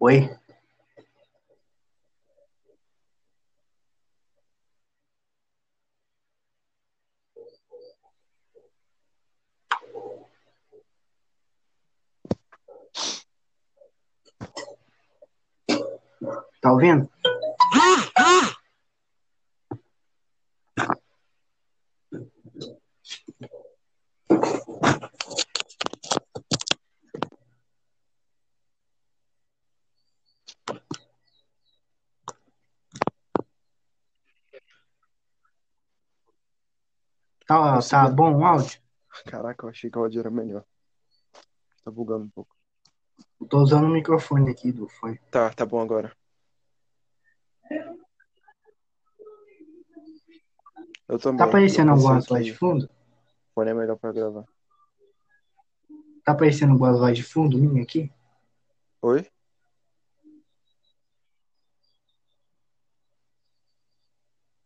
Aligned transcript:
Oi? 0.00 0.30
Tá 16.60 16.72
ouvindo? 16.72 17.08
Tá, 37.50 37.80
tá 37.80 38.08
bom 38.08 38.32
o 38.38 38.44
áudio? 38.44 38.80
Caraca, 39.26 39.66
eu 39.66 39.70
achei 39.70 39.90
que 39.90 39.98
o 39.98 40.02
áudio 40.02 40.20
era 40.20 40.30
melhor. 40.30 40.64
Tá 41.84 41.90
bugando 41.90 42.26
um 42.26 42.28
pouco. 42.28 42.54
Eu 43.40 43.48
tô 43.48 43.58
usando 43.58 43.86
o 43.86 43.90
microfone 43.90 44.48
aqui 44.52 44.70
do 44.70 44.88
fone. 44.88 45.18
Tá, 45.32 45.50
tá 45.50 45.66
bom 45.66 45.80
agora. 45.80 46.16
Eu 51.08 51.18
também. 51.18 51.38
Tá 51.38 51.44
aparecendo 51.46 51.96
vozes 51.96 52.28
que 52.28 52.40
de 52.40 52.54
fundo? 52.54 52.84
o 52.84 53.52
fone 53.52 53.70
é 53.70 53.74
melhor 53.74 53.96
pra 53.96 54.12
gravar. 54.12 54.44
Tá 56.24 56.30
aparecendo 56.30 56.74
algumas 56.74 57.00
vozes 57.00 57.16
de 57.16 57.24
fundo 57.24 57.58
minha 57.58 57.82
aqui? 57.82 58.12
Oi? 59.02 59.26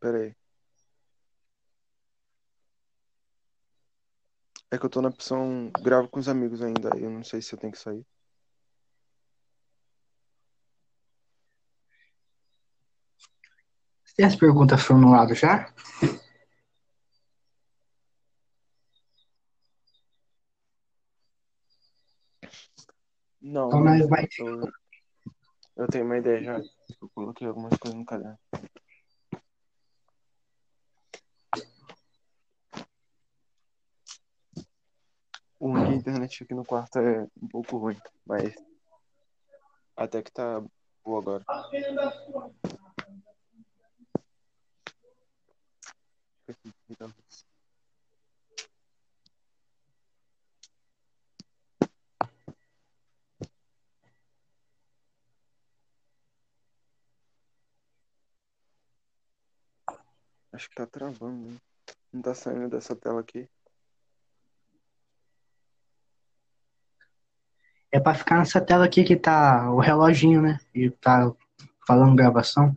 Pera 0.00 0.18
aí. 0.18 0.41
É 4.72 4.78
que 4.78 4.86
eu 4.86 4.88
tô 4.88 5.02
na 5.02 5.10
opção 5.10 5.70
gravo 5.82 6.08
com 6.08 6.18
os 6.18 6.30
amigos 6.30 6.62
ainda. 6.62 6.96
Eu 6.96 7.10
não 7.10 7.22
sei 7.22 7.42
se 7.42 7.54
eu 7.54 7.58
tenho 7.58 7.74
que 7.74 7.78
sair. 7.78 8.06
Você 14.02 14.14
tem 14.16 14.24
as 14.24 14.34
perguntas 14.34 14.80
formuladas 14.80 15.38
já? 15.38 15.70
Não, 23.42 23.66
Então 23.66 23.84
nós 23.84 24.08
vai. 24.08 24.26
eu, 24.38 24.72
eu 25.76 25.86
tenho 25.88 26.06
uma 26.06 26.16
ideia 26.16 26.42
já. 26.42 26.58
Eu 26.98 27.10
coloquei 27.14 27.46
algumas 27.46 27.76
coisas 27.76 27.98
no 27.98 28.06
caderno. 28.06 28.38
O 35.62 35.68
ruim 35.68 35.82
é 35.82 35.84
que 35.84 35.90
a 35.90 35.91
internet 36.02 36.42
aqui 36.42 36.52
no 36.52 36.64
quarto 36.64 36.98
é 36.98 37.22
um 37.40 37.48
pouco 37.48 37.78
ruim, 37.78 37.96
mas 38.26 38.52
até 39.96 40.20
que 40.20 40.32
tá 40.32 40.60
boa 41.04 41.20
agora. 41.20 41.44
Acho 60.52 60.68
que 60.68 60.74
tá 60.74 60.86
travando? 60.86 61.60
Não 62.12 62.20
tá 62.22 62.34
saindo 62.34 62.68
dessa 62.68 62.94
tela 62.96 63.20
aqui. 63.20 63.48
É 67.92 68.00
pra 68.00 68.14
ficar 68.14 68.38
nessa 68.38 68.60
tela 68.60 68.86
aqui 68.86 69.04
que 69.04 69.14
tá 69.14 69.70
o 69.70 69.78
reloginho, 69.78 70.40
né? 70.40 70.58
E 70.74 70.90
tá 70.90 71.30
falando 71.86 72.16
gravação. 72.16 72.76